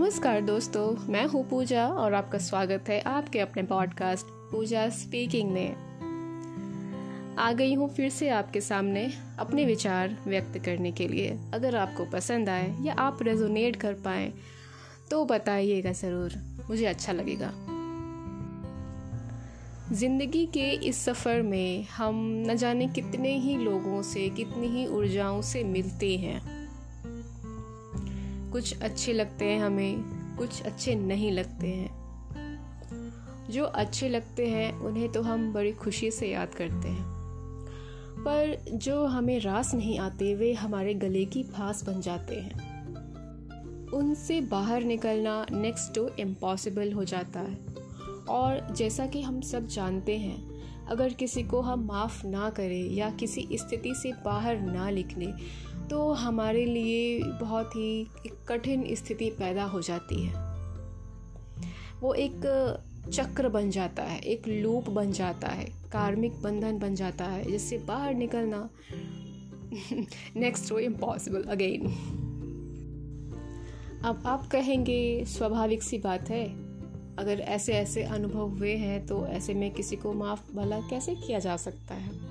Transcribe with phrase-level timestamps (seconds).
[0.00, 5.74] नमस्कार दोस्तों, मैं हूँ पूजा और आपका स्वागत है आपके अपने पॉडकास्ट पूजा स्पीकिंग में।
[7.38, 9.04] आ गई हूँ फिर से आपके सामने
[9.38, 14.32] अपने विचार व्यक्त करने के लिए। अगर आपको पसंद आए या आप रेजोनेट कर पाए
[15.10, 16.34] तो बताइएगा ज़रूर,
[16.68, 17.52] मुझे अच्छा लगेगा।
[19.92, 25.42] ज़िंदगी के इस सफ़र में हम न जाने कितने ही लोगों से, कितनी ही ऊर्जाओं
[25.42, 26.59] से मिलते हैं।
[28.52, 30.00] कुछ अच्छे लगते हैं हमें,
[30.36, 32.00] कुछ अच्छे नहीं लगते हैं।
[33.50, 37.20] जो अच्छे लगते हैं, उन्हें तो हम बड़ी खुशी से याद करते हैं।
[38.18, 42.70] पर जो हमें रास नहीं आते, वे हमारे गले की फांस बन जाते हैं।
[43.90, 47.58] उनसे बाहर निकलना नेक्स्ट टू इम्पॉसिबल हो जाता है।
[48.28, 50.50] और जैसा कि हम सब जानते हैं,
[50.86, 55.32] अगर किसी को हम माफ़ ना करें या किसी स्थिति से बाहर ना निकले
[55.90, 60.32] तो हमारे लिए बहुत ही एक कठिन स्थिति पैदा हो जाती है।
[62.00, 62.40] वो एक
[63.12, 67.78] चक्र बन जाता है, एक लूप बन जाता है, कार्मिक बंधन बन जाता है, जिससे
[67.78, 68.70] बाहर निकलना
[70.36, 71.86] नेक्स्ट वो इम्पॉसिबल अगेन
[74.04, 76.48] अब आप कहेंगे, स्वाभाविक सी बात है।
[77.16, 81.38] अगर ऐसे ऐसे अनुभव हुए हैं तो ऐसे में किसी को माफ़ भला कैसे किया
[81.38, 82.29] जा सकता है?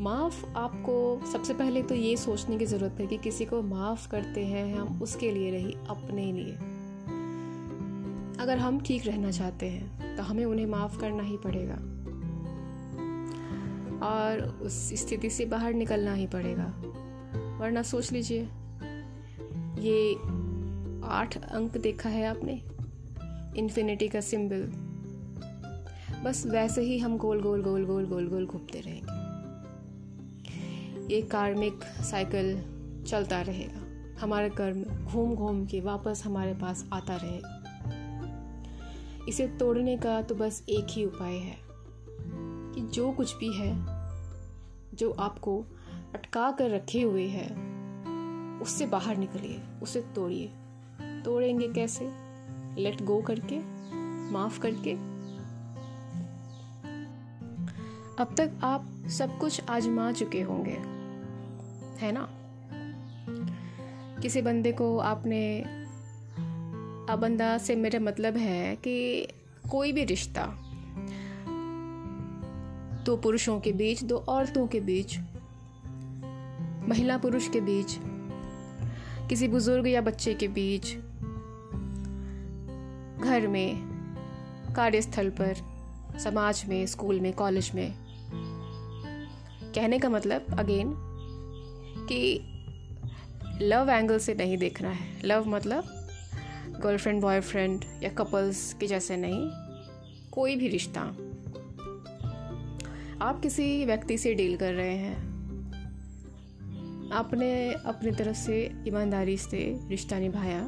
[0.00, 4.44] माफ़ आपको, सबसे पहले तो ये सोचने की ज़रूरत है कि किसी को माफ़ करते
[4.46, 6.52] हैं हम उसके लिए नहीं, अपने लिए।
[8.42, 11.74] अगर हम ठीक रहना चाहते हैं तो हमें उन्हें माफ़ करना ही पड़ेगा।
[14.06, 16.72] और उस स्थिति से बाहर निकलना ही पड़ेगा।
[17.58, 18.42] वरना सोच लीजिए,
[19.78, 20.14] ये
[21.08, 22.62] आठ अंक देखा है आपने?
[23.56, 24.62] इन्फिनिटी का सिंबल
[26.24, 29.09] बस वैसे ही हम गोल गोल गोल गोल गोल गोल घूमते रहेंगे।
[31.10, 32.62] ये कार्मिक साइकिल
[33.06, 33.80] चलता रहेगा।
[34.20, 37.56] हमारे कर्म घूम घूम के वापस हमारे पास आता रहेगा
[39.28, 41.56] इसे तोड़ने का तो बस एक ही उपाय है
[42.74, 43.76] कि जो कुछ भी है,
[44.94, 45.64] जो आपको
[46.14, 47.46] अटका कर रखे हुए है,
[48.60, 50.52] उससे बाहर निकलिए, उसे तोड़िए।
[51.24, 52.04] तोड़ेंगे कैसे?
[52.82, 53.58] लेट गो करके,
[54.32, 54.92] माफ़ करके।
[58.22, 60.99] अब तक आप सब कुछ आजमा चुके होंगे।
[62.00, 62.28] है ना?
[64.22, 65.60] किसी बंदे को आपने
[67.12, 69.28] अब बंदा से मेरा मतलब है कि
[69.70, 70.46] कोई भी रिश्ता,
[73.04, 75.18] दो पुरुषों के बीच, दो औरतों के बीच,
[76.88, 77.96] महिला पुरुष के बीच,
[79.28, 80.94] किसी बुज़ुर्ग या बच्चे के बीच,
[83.22, 83.76] घर में,
[84.76, 85.54] कार्यस्थल पर,
[86.18, 87.94] समाज में, स्कूल में, कॉलेज में।
[89.74, 91.09] कहने का मतलब अगेन
[92.12, 95.96] कि लव एंगल से नहीं देखना है। लव मतलब
[96.82, 99.50] गर्लफ्रेंड बॉयफ्रेंड या कपल्स के जैसे नहीं,
[100.32, 101.00] कोई भी रिश्ता।
[103.22, 105.16] आप किसी व्यक्ति से डील कर रहे हैं,
[107.12, 109.58] आपने अपनी तरफ़ से ईमानदारी से
[109.90, 110.60] रिश्ता निभाया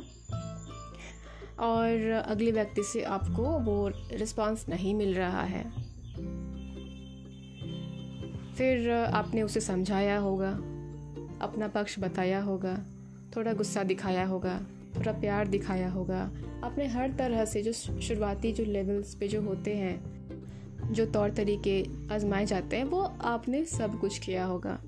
[1.60, 5.62] और अगले व्यक्ति से आपको वो रिस्पांस नहीं मिल रहा है,
[8.54, 10.52] फिर आपने उसे समझाया होगा।
[11.42, 12.78] अपना पक्ष बताया होगा,
[13.36, 14.60] थोड़ा गुस्सा दिखाया होगा,
[14.96, 16.30] थोड़ा प्यार दिखाया होगा।
[16.64, 20.12] आपने हर तरह से जो शुरुआती जो लेवल्स पे जो होते हैं,
[20.92, 24.78] जो तौर तरीके आजमाए जाते हैं, वो आपने सब कुछ किया होगा।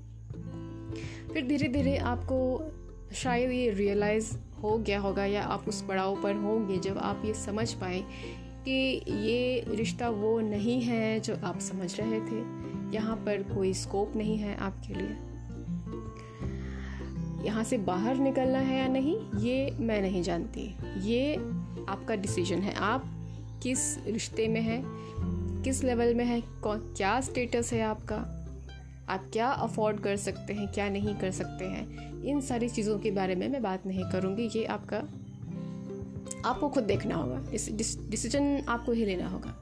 [1.33, 2.71] फिर धीरे धीरे आपको
[3.15, 7.33] शायद ये रियलाइज़ हो गया होगा या आप उस पड़ाव पर होंगे जब आप ये
[7.33, 8.03] समझ पाए
[8.65, 12.39] कि ये रिश्ता वो नहीं है जो आप समझ रहे थे।
[12.95, 15.34] यहाँ पर कोई स्कोप नहीं है आपके लिए।
[17.45, 20.63] यहाँ से बाहर निकलना है या नहीं, ये मैं नहीं जानती।
[21.01, 21.35] ये
[21.89, 23.03] आपका डिसीज़न है। आप
[23.63, 24.83] किस रिश्ते में हैं,
[25.63, 28.15] किस लेवल में है क्या स्टेटस है आपका?
[29.09, 32.23] आप क्या अफोर्ड कर सकते हैं, क्या नहीं कर सकते हैं?
[32.23, 34.97] इन सारी चीज़ों के बारे में मैं बात नहीं करूँगी। ये आपका,
[36.49, 37.37] आपको खुद देखना होगा।
[38.09, 39.55] डिसीज़न आपको ही लेना होगा।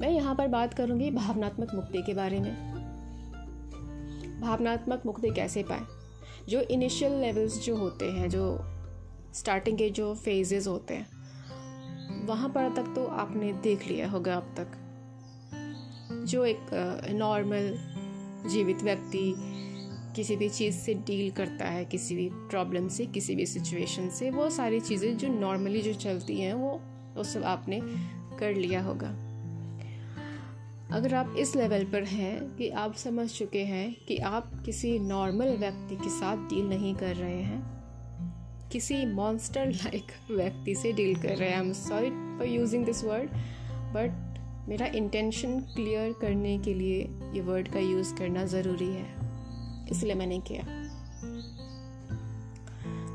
[0.00, 2.52] मैं यहाँ पर बात करूँगी भावनात्मक मुक्ति के बारे में।
[4.40, 5.80] भावनात्मक मुक्ति कैसे पाए?
[6.48, 8.58] जो इनिशियल लेवल्स जो होते हैं, जो
[9.34, 14.54] स्टार्टिंग के जो फेजेस होते हैं, वहाँ पर तक तो आपने देख लिया होगा अब
[14.56, 14.66] तक।
[16.28, 17.74] जो एक नॉर्मल
[18.50, 19.34] जीवित व्यक्ति
[20.16, 24.30] किसी भी चीज़ से डील करता है, किसी भी प्रॉब्लम से, किसी भी सिचुएशन से,
[24.30, 27.80] वो सारी चीज़ें जो नॉर्मली जो चलती हैं वो सब आपने
[28.38, 29.23] कर लिया होगा।
[30.94, 35.56] अगर आप इस लेवल पर हैं कि आप समझ चुके हैं कि आप किसी नॉर्मल
[35.56, 37.62] व्यक्ति के साथ डील नहीं कर रहे हैं,
[38.72, 43.04] किसी मॉन्स्टर लाइक व्यक्ति से डील कर रहे हैं I am sorry for using this
[43.04, 43.30] word
[43.66, 44.38] but
[44.68, 47.02] मेरा इंटेंशन क्लियर करने के लिए
[47.32, 49.14] ये वर्ड का यूज़ करना ज़रूरी है।
[49.90, 50.62] इसलिए मैंने किया।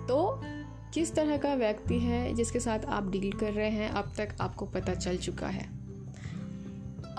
[0.07, 0.41] तो
[0.93, 4.65] किस तरह का व्यक्ति है जिसके साथ आप डील कर रहे हैं, अब तक आपको
[4.65, 5.78] पता चल चुका है।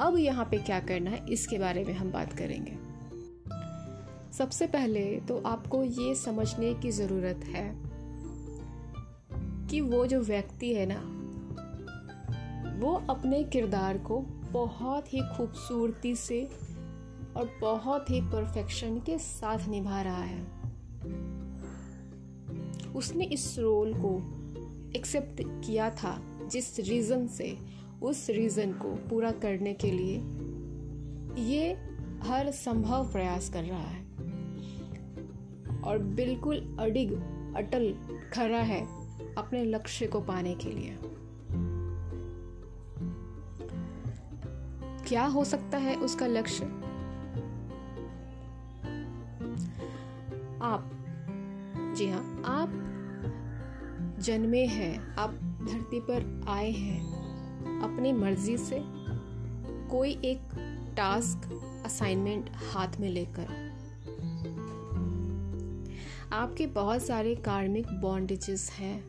[0.00, 2.78] अब यहाँ पे क्या करना है, इसके बारे में हम बात करेंगे।
[4.32, 7.64] सबसे पहले तो आपको ये समझने की ज़रूरत है
[9.70, 11.00] कि वो जो व्यक्ति है ना,
[12.80, 14.18] वो अपने किरदार को
[14.52, 16.42] बहुत ही खूबसूरती से
[17.36, 20.42] और बहुत ही परफेक्शन के साथ निभा रहा है।
[22.92, 24.16] उसने इस रोल को
[24.96, 26.20] एक्सेप्ट किया था,
[26.50, 27.56] जिस रीज़न से
[28.02, 30.16] उस रीज़न को पूरा करने के लिए
[31.42, 31.72] ये
[32.22, 34.04] हर संभव प्रयास कर रहा है।
[35.80, 37.12] और बिल्कुल अडिग,
[37.56, 37.94] अटल
[38.34, 38.84] खरा है
[39.34, 40.98] अपने लक्ष्य को पाने के लिए।
[45.08, 46.64] क्या हो सकता है उसका लक्ष्य?
[50.62, 50.90] आप,
[51.96, 52.68] जी हाँ आप
[54.18, 55.30] जन्मे हैं, आप
[55.70, 57.19] धरती पर आए हैं।
[57.82, 58.80] अपनी मर्ज़ी से
[59.90, 60.40] कोई एक
[60.96, 61.48] टास्क
[61.84, 63.46] असाइनमेंट हाथ में लेकर।
[66.32, 69.02] आपके बहुत सारे कार्मिक बॉन्डेजेस हैं,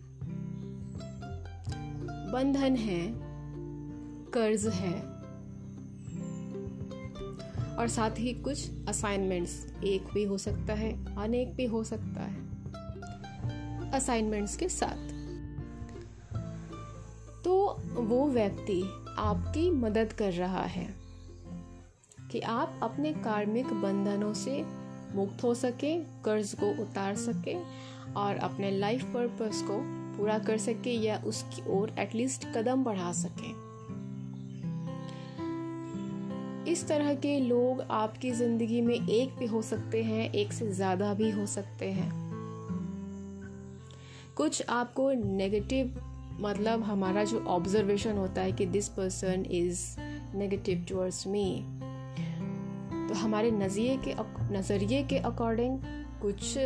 [2.32, 3.02] बंधन है,
[4.34, 4.94] कर्ज है,
[7.72, 12.50] और साथ ही कुछ असाइनमेंट्स एक भी हो सकता है, अनेक भी हो सकता है
[13.92, 15.11] असाइनमेंट्स के साथ।
[17.48, 18.82] वो व्यक्ति
[19.18, 20.88] आपकी मदद कर रहा है
[22.32, 24.64] कि आप अपने कार्मिक बंधनों से
[25.16, 27.56] मुक्त हो सके, कर्ज को उतार सके
[28.14, 29.78] और अपने लाइफ पर्पस को
[30.18, 33.72] पूरा कर सके या उसकी ओर एटलीस्ट कदम बढ़ा सके।
[36.72, 41.14] इस तरह के लोग आपकी ज़िंदगी में एक भी हो सकते हैं, एक से ज़्यादा
[41.14, 42.12] भी हो सकते हैं।
[44.36, 46.02] कुछ आपको नेगेटिव
[46.42, 49.80] मतलब हमारा जो ऑब्जर्वेशन होता है कि this person is
[50.38, 51.66] negative towards me
[53.10, 54.16] तो हमारे नज़रिए के
[54.54, 55.80] नज़रिए के अकॉर्डिंग
[56.22, 56.58] कुछ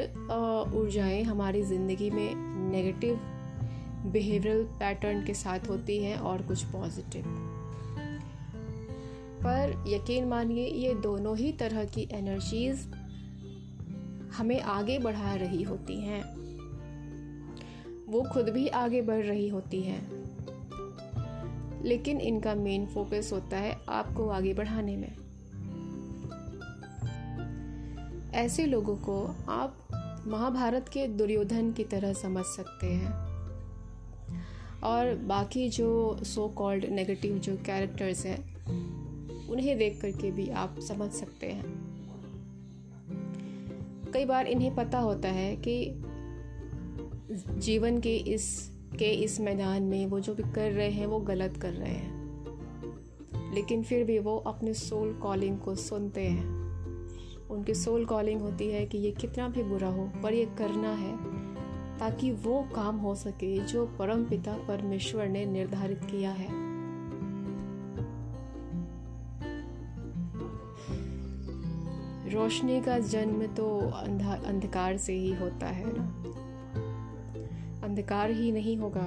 [0.78, 2.36] ऊर्जाएँ हमारी ज़िंदगी में
[2.72, 3.20] नेगेटिव
[4.06, 7.24] बिहेवियरल पैटर्न के साथ होती हैं और कुछ पॉजिटिव
[9.44, 12.88] पर यकीन मानिए, ये दोनों ही तरह की एनर्जीज
[14.38, 16.35] हमें आगे बढ़ा रही होती हैं।
[18.08, 20.26] वो खुद भी आगे बढ़ रही होती हैं।
[21.84, 25.16] लेकिन इनका मेन फोकस होता है आपको आगे बढ़ाने में।
[28.34, 29.88] ऐसे लोगों को आप
[30.28, 33.26] महाभारत के दुर्योधन की तरह समझ सकते हैं।
[34.82, 38.56] और बाकी जो सो कॉल्ड नेगेटिव जो कैरेक्टर्स हैं,
[39.48, 41.86] उन्हें देख करके भी आप समझ सकते हैं।
[44.14, 46.05] कई बार इन्हें पता होता है कि
[47.32, 51.58] जीवन के इस के इस मैदान में वो जो भी कर रहे हैं, वो गलत
[51.58, 52.26] कर रहे हैं।
[53.56, 56.66] लेकिन फिर भी वो अपने सोल कॉलिंग को सुनते हैं।
[57.48, 61.18] उनकी सोल कॉलिंग होती है कि ये कितना भी बुरा हो, पर ये करना है,
[62.00, 66.48] ताकि वो काम हो सके, जो परम पिता परमेश्वर ने निर्धारित किया है।
[72.34, 76.35] रोशनी का जन्म तो अंधा, अंधकार से ही होता है ना।
[77.96, 79.04] अंधकार ही नहीं होगा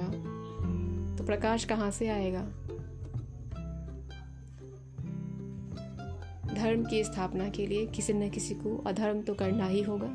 [1.17, 2.41] तो प्रकाश कहाँ से आएगा?
[6.53, 10.09] धर्म की स्थापना के लिए किसी न किसी को अधर्म तो करना ही होगा।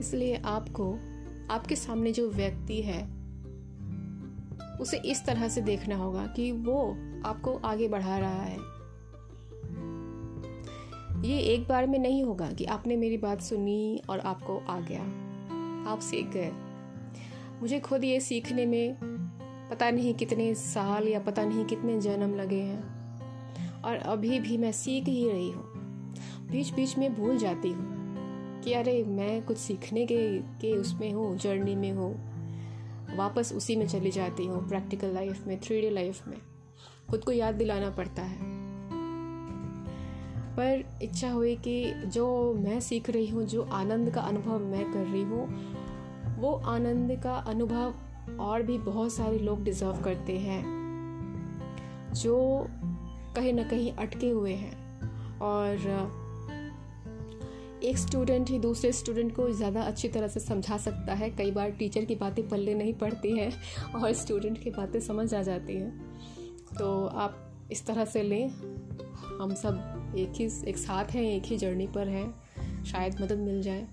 [0.00, 0.92] इसलिए आपको,
[1.50, 3.02] आपके सामने जो व्यक्ति है,
[4.80, 6.80] उसे इस तरह से देखना होगा कि वो
[7.26, 8.58] आपको आगे बढ़ा रहा है।
[11.22, 15.27] ये एक बार में नहीं होगा कि आपने मेरी बात सुनी और आपको आ गया।
[15.86, 16.52] आप सीख गए
[17.60, 18.96] मुझे खुद ये सीखने में
[19.70, 22.98] पता नहीं कितने साल या पता नहीं कितने जन्म लगे हैं।
[23.82, 25.64] और अभी भी मैं सीख ही रही हूँ।
[26.50, 27.98] बीच बीच में भूल जाती हूँ
[28.62, 32.28] कि अरे, मैं कुछ सीखने के के उसमें हूँ, जर्नी में हूँ।
[33.16, 36.38] वापस उसी में चली जाती हूँ, प्रैक्टिकल लाइफ में, थ्री डी लाइफ में।
[37.10, 38.67] खुद को याद दिलाना पड़ता है।
[40.58, 44.98] पर इच्छा हुई कि जो मैं सीख रही हूँ, जो आनंद का अनुभव मैं कर
[44.98, 45.46] रही हूँ,
[46.38, 47.94] वो आनंद का अनुभव
[48.40, 50.62] और भी बहुत सारे लोग डिज़र्व करते हैं,
[52.14, 52.66] जो
[53.36, 55.76] कहीं ना कहीं अटके हुए हैं। और,
[57.84, 61.70] एक स्टूडेंट ही दूसरे स्टूडेंट को ज़्यादा अच्छी तरह से समझा सकता है। कई बार
[61.70, 63.52] टीचर की बातें पल्ले नहीं पड़ती हैं
[63.94, 66.16] और स्टूडेंट की बातें समझ आ जाती हैं।
[66.78, 68.48] तो आप इस तरह से लें।
[69.40, 72.34] हम सब एक ही, एक साथ हैं, एक ही जर्नी पर हैं।
[72.84, 73.88] शायद मदद मिल जाए।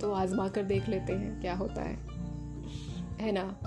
[0.00, 1.98] तो आजमा कर देख लेते हैं क्या होता है।
[3.20, 3.58] है ना?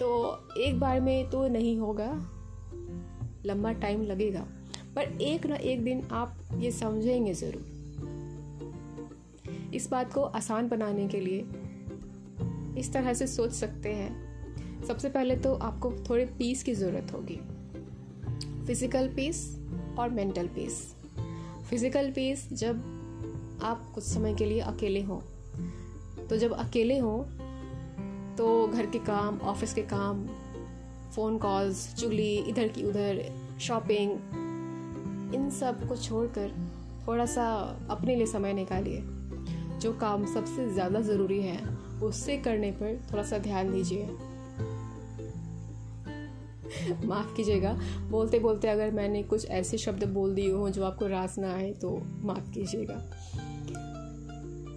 [0.00, 2.12] तो एक बार में तो नहीं होगा।
[3.46, 4.46] लंबा टाइम लगेगा।
[4.96, 7.80] पर एक ना एक दिन आप ये समझेंगे ज़रूर।
[9.74, 11.46] इस बात को आसान बनाने के लिए
[12.80, 14.30] इस तरह से सोच सकते हैं।
[14.84, 17.40] सबसे पहले तो आपको थोड़े पीस की ज़रूरत होगी।
[18.70, 19.38] फ़िज़िकल पीस
[19.98, 20.74] और मेंटल पीस।
[21.70, 22.76] फ़िज़िकल पीस जब
[23.62, 25.18] आप कुछ समय के लिए अकेले हों
[26.26, 27.18] तो जब अकेले हों
[28.36, 30.24] तो घर के काम, ऑफ़िस के काम
[31.14, 33.22] फ़ोन कॉल्स चुगली, इधर की उधर
[33.60, 34.10] शॉपिंग
[35.34, 36.54] इन सबको छोड़कर
[37.08, 37.50] थोड़ा सा
[37.90, 39.02] अपने लिए समय निकालिए।
[39.80, 41.58] जो काम सबसे ज़्यादा ज़रूरी है,
[42.02, 44.08] उससे करने पर थोड़ा सा ध्यान दीजिए।
[47.04, 47.72] माफ़ कीजिएगा।
[48.10, 51.72] बोलते बोलते अगर मैंने कुछ ऐसे शब्द बोल दिए हों जो आपको रास ना आए
[51.72, 52.94] तो माफ़ कीजिएगा।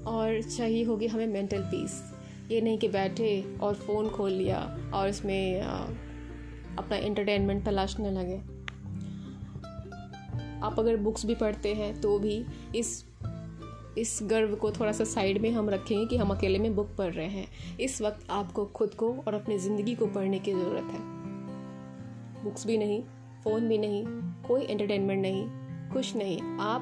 [0.08, 2.02] और चाहिए होगी हमें मेंटल पीस
[2.52, 4.60] ये नहीं कि बैठे और फ़ोन खोल लिया
[4.94, 8.38] और इसमें अपना इंटरटेनमेंट तलाशने लगे।
[10.60, 12.46] आप अगर बुक्स भी पढ़ते हैं तो भी
[12.76, 13.04] इस
[13.98, 17.14] इस गर्व को थोड़ा सा साइड में हम रखेंगे कि हम अकेले में बुक पढ़
[17.14, 17.48] रहे हैं।
[17.80, 21.23] इस वक्त आपको खुद को और अपनी ज़िंदगी को पढ़ने की ज़रूरत है।
[22.44, 23.04] बुक्स भी नहीं,
[23.44, 24.06] फ़ोन भी नहीं,
[24.48, 25.48] कोई एंटरटेनमेंट नहीं,
[25.90, 26.82] कुछ नहीं। आप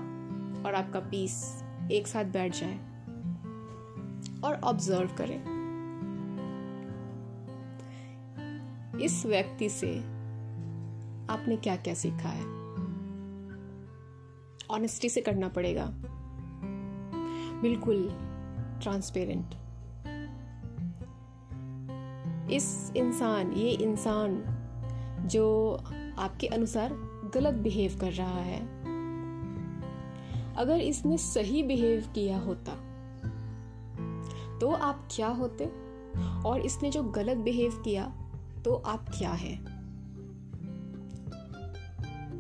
[0.66, 2.78] और आपका पीस एक साथ बैठ जाए
[4.44, 5.62] और ऑब्ज़र्व करें।
[9.00, 10.00] इस व्यक्ति से
[11.30, 12.44] आपने क्या क्या सीखा है?
[14.70, 15.86] ऑनेस्टी से करना पड़ेगा।
[17.62, 18.10] बिल्कुल
[18.82, 19.56] ट्रांसपेरेंट
[22.52, 24.51] इस इंसान, ये इंसान
[25.26, 25.80] जो
[26.20, 26.94] आपके अनुसार
[27.36, 28.60] गलत बिहेव कर रहा है।
[30.56, 32.72] अगर इसने सही बिहेव किया होता
[34.60, 35.66] तो आप क्या होते?
[36.46, 38.14] और इसने जो गलत बिहेव किया
[38.66, 39.54] तो आप क्या है?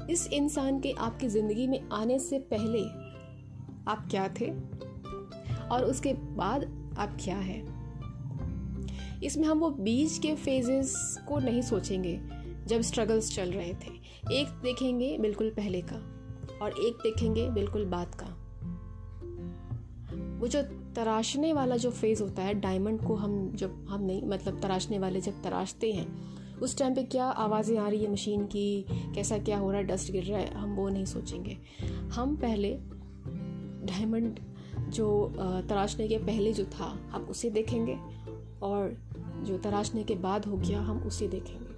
[0.09, 2.83] इस इंसान के आपकी ज़िंदगी में आने से पहले
[3.91, 4.51] आप क्या थे?
[5.69, 6.63] और उसके बाद
[6.97, 7.59] आप क्या है?
[9.23, 12.30] इसमें हम वो बीच के फेजेस को नहीं सोचेंगे।
[12.67, 13.93] जब स्ट्रगल्स चल रहे थे।
[14.31, 15.95] एक देखेंगे बिल्कुल पहले का
[16.61, 18.37] और एक देखेंगे बिल्कुल बाद का।
[20.39, 20.61] वो जो
[20.95, 25.21] तराशने वाला जो फ़ेज़ होता है डायमंड को हम जब, हम नहीं मतलब तराशने वाले
[25.21, 26.07] जब तराशते हैं,
[26.59, 28.85] उस टाइम पे क्या आवाज़ें आ रही है मशीन की?
[29.15, 29.87] कैसा क्या हो रहा है?
[29.87, 30.53] डस्ट गिर रहा है?
[30.53, 31.57] हम वो नहीं सोचेंगे।
[32.13, 32.73] हम पहले
[33.85, 34.39] डायमंड
[34.89, 35.33] जो
[35.69, 37.97] तराशने के पहले जो था, हम उसे देखेंगे
[38.63, 38.97] और
[39.43, 41.70] जो तराशने के बाद हो गया, हम उसे देखेंगे।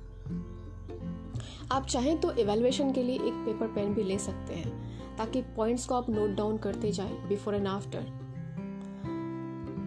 [1.73, 5.85] आप चाहें तो एवेलुएशन के लिए एक पेपर पेन भी ले सकते हैं, ताकि पॉइंट्स
[5.85, 8.01] को आप नोट डाउन करते जाएँ बिफोर एंड आफ्टर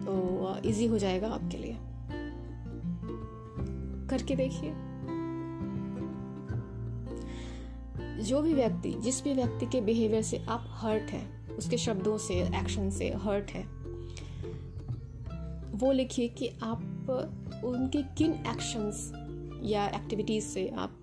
[0.07, 1.77] तो इजी हो जाएगा आपके लिए।
[4.11, 4.75] करके देखिए।
[8.23, 11.25] जो भी व्यक्ति, जिस भी व्यक्ति के बिहेवियर से आप हर्ट है,
[11.59, 13.63] उसके शब्दों से एक्शन से हर्ट है,
[15.73, 16.83] वो लिखिए कि आप
[17.65, 19.13] उनके किन एक्शंस
[19.63, 20.99] या एक्टिविटीज़ से आप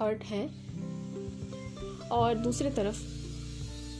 [0.00, 0.66] हर्ट हैं।
[2.08, 2.96] और दूसरी तरफ़,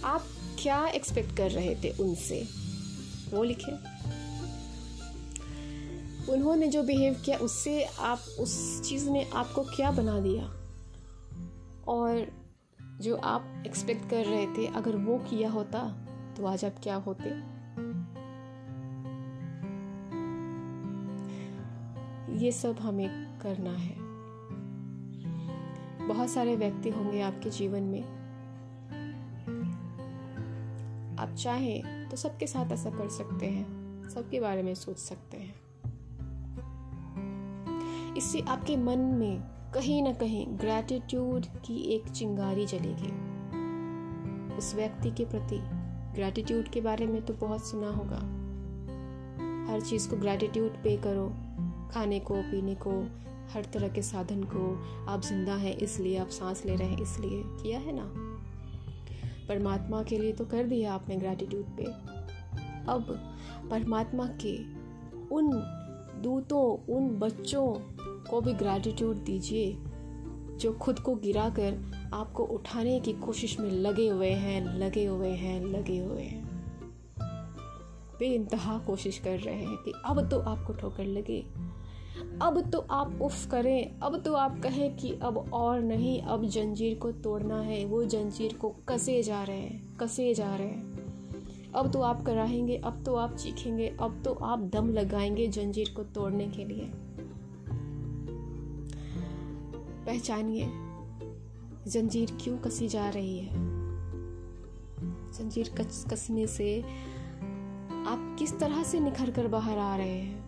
[0.04, 0.22] आप
[0.62, 2.48] क्या एक्सपेक्ट कर रहे थे उनसे?
[3.30, 3.96] वो लिखे।
[6.32, 10.44] उन्होंने जो बिहेव किया, उससे आप, उस चीज़ ने आपको क्या बना दिया?
[11.88, 12.32] और
[13.00, 17.30] जो आप एक्सपेक्ट कर रहे थे, अगर वो किया होता तो आज आप क्या होते?
[22.44, 24.05] ये सब हमें करना है।
[26.08, 28.02] बहुत सारे व्यक्ति होंगे आपके जीवन में।
[31.18, 33.66] आप चाहें तो सबके साथ ऐसा कर सकते हैं,
[34.08, 35.54] सबके बारे में सोच सकते हैं।
[38.16, 39.42] इससे आपके मन में
[39.74, 43.36] कहीं ना कहीं ग्रैटिट्यूड की एक चिंगारी जलेगी।
[44.56, 45.58] उस व्यक्ति के प्रति
[46.14, 48.18] ग्रैटिट्यूड के बारे में तो बहुत सुना होगा।
[49.72, 51.28] हर चीज़ को ग्रैटिट्यूड पे करो,
[51.90, 52.90] खाने को, पीने को
[53.52, 54.74] हर तरह के साधन को
[55.08, 58.10] आप ज़िंदा हैं, इसलिए आप सांस ले रहे हैं, इसलिए किया है ना?
[59.48, 61.84] परमात्मा के लिए तो कर दिया आपने ग्रैटिट्यूड पे।
[62.88, 63.06] अब
[63.70, 64.56] परमात्मा के
[65.34, 65.50] उन
[66.22, 67.66] दूतों, उन बच्चों
[68.30, 69.76] को भी ग्रैटिट्यूड दीजिए,
[70.58, 75.30] जो खुद को गिरा कर आपको उठाने की कोशिश में लगे हुए हैं, लगे हुए
[75.30, 76.44] हैं, लगे हुए हैं।
[78.18, 81.44] बे इंतहा कोशिश कर रहे हैं कि अब तो आपको ठोकर लगे।
[82.42, 86.98] अब तो आप उफ करें। अब तो आप कहें कि अब और नहीं, अब जंजीर
[86.98, 91.06] को तोड़ना है, वो जंजीर को कसे जा रहे हैं, कसे जा रहे हैं।
[91.74, 96.04] अब तो आप कराहेंगे, अब तो आप चीखेंगे, अब तो आप दम लगाएँगे जंजीर को
[96.04, 96.90] तोड़ने के लिए।
[100.06, 100.66] पहचानिए,
[101.90, 103.50] जंजीर क्यों कसी जा रही है?
[105.32, 106.82] जंजीर कस कसने से
[107.90, 110.46] आप किस तरह से निखर कर बाहर आ रहे हैं?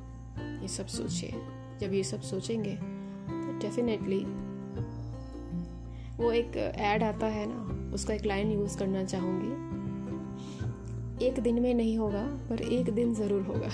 [0.63, 4.25] ये सब सोचिए। जब ये सब सोचेंगे तो डेफिनेटली
[6.19, 9.67] वो एक ऐड आता है ना, उसका एक लाइन यूज़ करना चाहूँगी।
[11.27, 13.71] एक दिन में नहीं होगा, पर एक दिन ज़रूर होगा।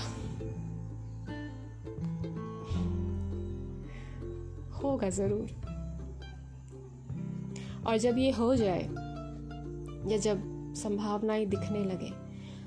[4.79, 5.47] होगा ज़रूर।
[7.87, 8.83] और जब ये हो जाए,
[10.11, 10.43] या जब
[10.77, 12.11] संभावनाएँ दिखने लगे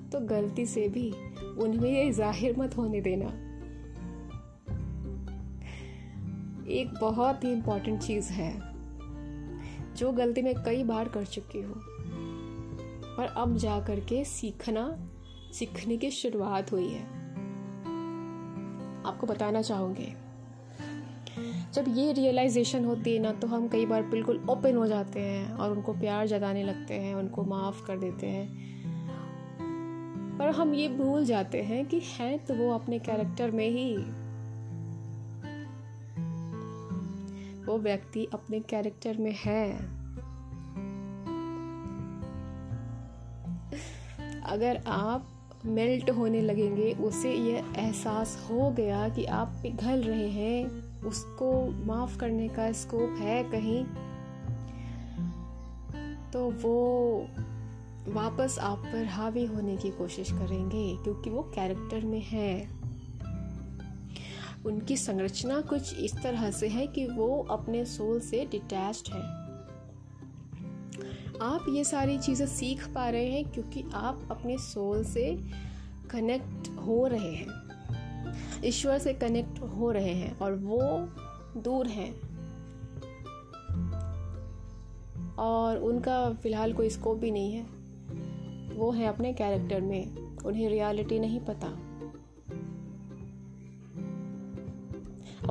[0.10, 1.12] तो गलती से भी
[1.60, 3.32] उनमें ये ज़ाहिर मत होने देना।
[6.78, 8.52] एक बहुत ही इंपॉर्टेंट चीज़ है,
[9.96, 11.76] जो गलती मैं कई बार कर चुकी हूँ।
[13.16, 14.88] और अब जा कर के सीखना,
[15.54, 17.04] सीखने की शुरुआत हुई है।
[19.04, 20.14] आपको बताना चाहूँगी,
[21.74, 25.52] जब ये रियलाइजेशन होती है ना तो हम कई बार बिल्कुल ओपन हो जाते हैं
[25.54, 28.48] और उनको प्यार जताने लगते हैं, उनको माफ़ कर देते हैं।
[30.38, 33.96] पर हम ये भूल जाते हैं कि हैं तो वो अपने कैरेक्टर में ही
[37.68, 39.72] वो व्यक्ति अपने कैरेक्टर में है।
[44.44, 45.34] अगर आप
[45.66, 51.52] मेल्ट होने लगेंगे, उसे यह एहसास हो गया कि आप पिघल रहे हैं, उसको
[51.86, 53.84] माफ़ करने का स्कोप है कहीं
[56.34, 57.28] तो वो
[58.14, 62.77] वापस आप पर हावी होने की कोशिश करेंगे, क्योंकि वो कैरेक्टर में है।
[64.66, 69.48] उनकी संरचना कुछ इस तरह से है कि वो अपने सोल से डिटैच्ड है।
[71.42, 75.40] आप ये सारी चीज़ें सीख पा रहे हैं क्योंकि आप अपने सोल से
[76.12, 77.68] कनेक्ट हो रहे हैं।
[78.66, 80.80] ईश्वर से कनेक्ट हो रहे हैं और वो
[81.62, 82.28] दूर हैं।
[85.36, 87.64] और उनका फ़िलहाल कोई स्कोप भी नहीं है।
[88.78, 91.87] वो है अपने कैरेक्टर में। उन्हें रियलिटी नहीं पता।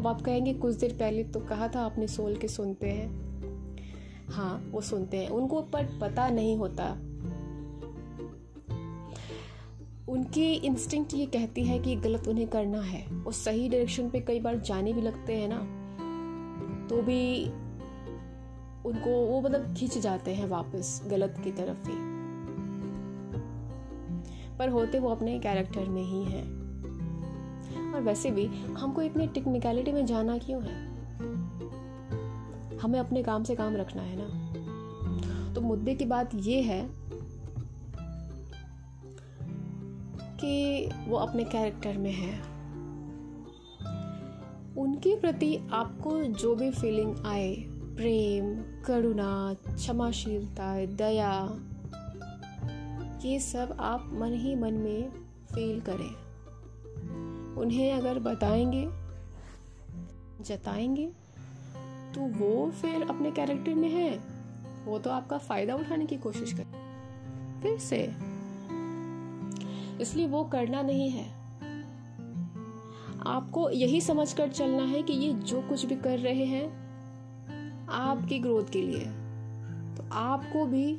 [0.06, 3.26] आप कहेंगे, कुछ देर पहले तो कहा था अपने सोल के सुनते हैं।
[4.28, 6.96] हाँ वो सुनते हैं। उनको पर पता नहीं होता।
[10.08, 14.40] उनकी इंस्टिंक्ट ये कहती है कि गलत उन्हें करना है। वो सही डायरेक्शन पे कई
[14.40, 15.58] बार जाने भी लगते हैं ना।
[16.86, 17.44] तो भी
[18.88, 22.16] उनको वो मतलब खींच जाते हैं वापस, गलत की तरफ़ ही।
[24.58, 26.55] पर होते वो अपने कैरेक्टर में ही हैं।
[27.96, 28.46] और वैसे भी
[28.78, 30.86] हमको इतनी टेक्निकलिटी में जाना क्यों है?
[32.78, 34.46] हमें अपने काम से काम रखना है ना?
[35.54, 36.90] तो मुद्दे की बात यह है
[40.40, 42.40] कि वो अपने कैरेक्टर में है।
[44.74, 48.54] उनके प्रति आपको जो भी फीलिंग आए, प्रेम,
[48.84, 51.48] करुणा, क्षमाशीलता, दया,
[53.24, 55.10] ये सब आप मन ही मन में
[55.54, 56.25] फील करें।
[57.58, 58.86] उन्हें अगर बताएँगे,
[60.44, 61.06] जताएँगे
[62.14, 64.18] तो वो फिर अपने कैरेक्टर में है।
[64.84, 66.64] वो तो आपका फ़ायदा उठाने की कोशिश कर,
[67.62, 68.14] फिर से।
[70.02, 71.28] इसलिए वो करना नहीं है।
[73.26, 76.66] आपको यही समझकर चलना है कि ये जो कुछ भी कर रहे हैं,
[77.86, 79.04] आपकी ग्रोथ के लिए।
[79.96, 80.94] तो आपको भी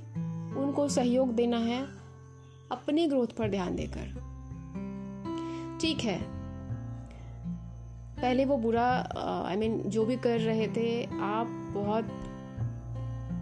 [0.58, 1.84] उनको सहयोग देना है,
[2.72, 4.28] अपनी ग्रोथ पर ध्यान देकर।
[5.82, 6.37] ठीक है।
[8.22, 8.86] पहले वो बुरा
[9.48, 12.08] आई मीन जो भी कर रहे थे, आप बहुत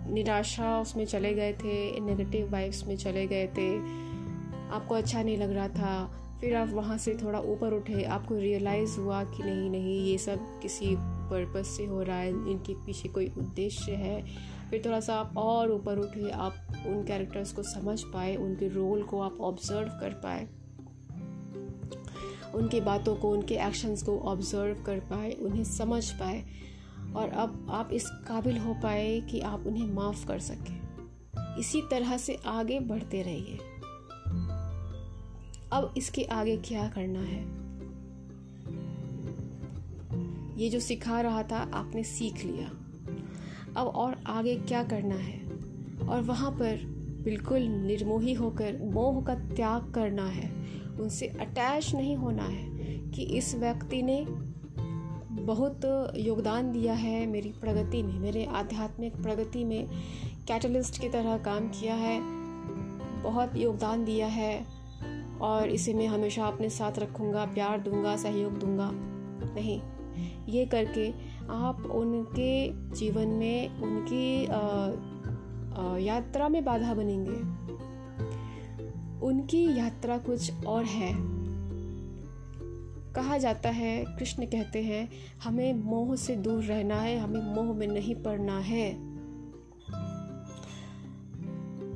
[0.10, 3.78] निराशा उसमें चले गए थे नेगेटिव वाइब्स में चले गए थे।
[4.70, 9.00] आपको अच्छा नहीं लग रहा था। फिर आप वहाँ से थोड़ा ऊपर उठे। आपको रियलाइज़
[9.00, 13.28] हुआ कि नहीं नहीं, ये सब किसी पर्पस से हो रहा है, इनके पीछे कोई
[13.38, 14.22] उद्देश्य है।
[14.70, 16.54] फिर थोड़ा सा आप और ऊपर उठे। आप
[16.88, 20.48] उन कैरेक्टर्स को समझ पाए, उनके रोल को आप ऑब्ज़र्व कर पाए।
[22.56, 26.46] उनकी बातों को, उनके एक्शंस को ऑब्ज़र्व कर पाए, उन्हें समझ पाए
[27.16, 30.86] और अब आप इस काबिल हो पाए कि आप उन्हें माफ़ कर सकें।
[31.58, 33.60] इसी तरह से आगे बढ़ते रहिए।
[35.72, 37.66] अब इसके आगे क्या करना है?
[40.58, 42.68] ये जो सिखा रहा था, आपने सीख लिया।
[43.78, 45.40] अब और आगे क्या करना है?
[46.10, 50.65] और वहाँ पर बिल्कुल निर्मोही होकर, मोह का त्याग करना है।
[51.00, 52.70] उनसे अटैच नहीं होना है
[53.12, 54.26] कि इस व्यक्ति ने
[55.44, 55.82] बहुत
[56.16, 59.88] योगदान दिया है मेरी प्रगति में मेरे आध्यात्मिक प्रगति में
[60.48, 62.20] कैटलिस्ट की तरह काम किया है
[63.24, 64.66] बहुत योगदान दिया है
[65.42, 68.92] और इसे मैं हमेशा अपने साथ रखूँगा प्यार दूँगा सहयोग दूँगा।
[69.56, 69.82] नहीं
[70.50, 71.10] ये करके
[71.50, 74.58] आप उनके जीवन में उनकी आ,
[75.82, 77.65] आ, यात्रा में बाधा बनेंगे।
[79.26, 81.14] उनकी यात्रा कुछ और है।
[83.14, 85.10] कहा जाता है, कृष्ण कहते हैं,
[85.44, 89.16] हमें मोह से दूर रहना है, हमें मोह में नहीं पड़ना है।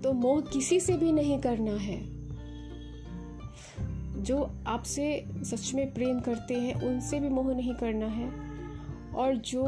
[0.02, 2.20] तो मोह किसी से भी नहीं करना है।
[4.24, 8.32] जो आपसे सच में प्रेम करते हैं, उनसे भी मोह नहीं करना है।
[9.16, 9.66] और जो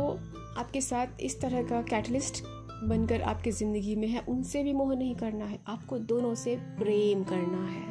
[0.57, 2.43] आपके साथ इस तरह का कैटलिस्ट
[2.83, 7.23] बनकर आपकी ज़िंदगी में है, उनसे भी मोह नहीं करना है। आपको दोनों से प्रेम
[7.23, 7.89] करना है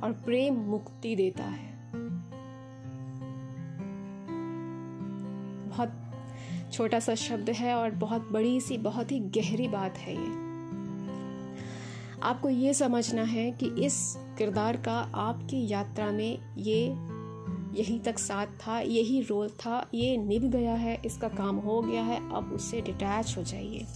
[0.00, 1.74] और प्रेम मुक्ति देता है।
[5.68, 5.92] बहुत
[6.72, 10.44] छोटा सा शब्द है और बहुत बड़ी सी, बहुत ही गहरी बात है ये।
[12.22, 16.88] आपको ये समझना है कि इस किरदार का आपकी यात्रा में ये
[17.74, 22.02] यहीं तक साथ था, यही रोल था, ये निभ गया है, इसका काम हो गया
[22.02, 23.86] है, अब उससे डिटैच हो जाइए।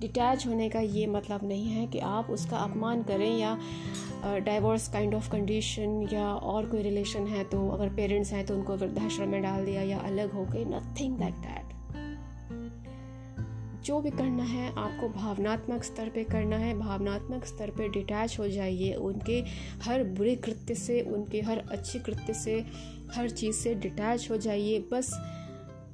[0.00, 3.58] डिटैच होने का ये मतलब नहीं है कि आप उसका अपमान करें या
[4.24, 8.76] डाइवोर्स काइंड ऑफ़ कंडीशन या और कोई रिलेशन है तो अगर पेरेंट्स हैं तो उनको
[8.76, 11.79] वृद्धाश्रम में डाल दिया या अलग हो गए नथिंग लाइक दैट
[13.84, 18.48] जो भी करना है, आपको भावनात्मक स्तर पे करना है। भावनात्मक स्तर पे डिटैच हो
[18.48, 19.44] जाइए। उनके
[19.82, 22.64] हर बुरे कृत्य से, उनके हर अच्छे कृत्य से,
[23.14, 25.20] हर चीज़ से डिटैच हो जाइए। बस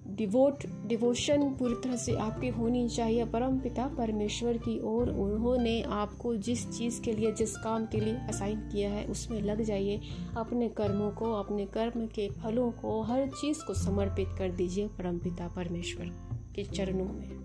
[0.07, 6.37] डिवोट डिवोशन पूरी तरह से आपकी होनी चाहिए। परम पिता परमेश्वर की ओर उन्होंने आपको
[6.37, 10.01] जिस चीज़ के लिए, जिस काम के लिए असाइन किया है, उसमें लग जाइए।
[10.37, 15.19] अपने कर्मों को, अपने कर्म के फलों को, हर चीज़ को समर्पित कर दीजिए परम
[15.19, 16.07] पिता परमेश्वर
[16.55, 17.36] के चरणों में।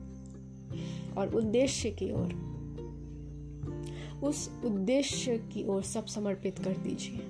[1.17, 2.52] और उद्देश्य की ओर।
[4.24, 7.26] उस उद्देश्य की ओर सब समर्पित कर दीजिए।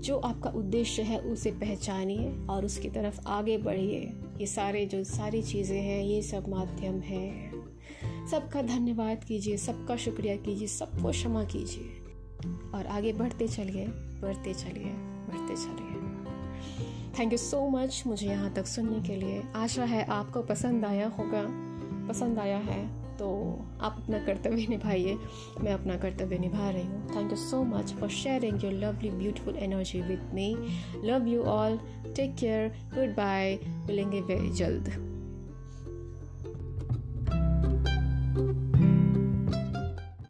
[0.00, 5.42] जो आपका उद्देश्य है, उसे पहचानिए और उसकी तरफ़ आगे बढ़िए। ये सारे जो सारी
[5.42, 7.52] चीज़ें हैं, ये सब माध्यम है।
[8.30, 12.02] सबका धन्यवाद कीजिए, सबका शुक्रिया कीजिए, सबको क्षमा कीजिए।
[12.74, 13.86] और आगे बढ़ते चलिए
[14.22, 16.02] बढ़ते चलिए बढ़ते चलिए।
[17.18, 21.08] थैंक यू सो मच मुझे यहाँ तक सुनने के लिए। आशा है आपको पसंद आया
[21.08, 21.71] होगा।
[22.08, 22.80] पसंद आया है
[23.18, 23.28] तो
[23.80, 25.16] आप अपना कर्तव्य निभाइए,
[25.60, 29.56] मैं अपना कर्तव्य निभा रही हूँ। Thank you so much for sharing your lovely beautiful
[29.58, 30.54] energy with me
[31.04, 31.78] love you all
[32.16, 32.68] take care
[33.16, 35.11] goodbye मिलेंगे वेरी जल्द।